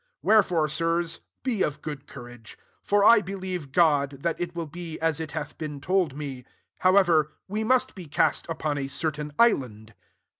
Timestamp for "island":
9.37-9.93